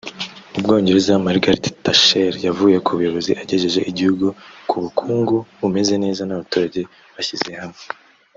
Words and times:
Mu 0.51 0.59
Bwongereza 0.63 1.23
Margareth 1.25 1.67
Thatcher 1.83 2.33
yavuye 2.47 2.77
ku 2.85 2.91
buyobozi 2.97 3.31
agejeje 3.41 3.79
igihugu 3.91 4.25
ku 4.69 4.75
bukungu 4.83 5.35
bumeze 5.59 5.93
neza 6.03 6.21
n’abaturage 6.25 6.81
bashyize 7.15 7.49
hamwe 7.61 7.81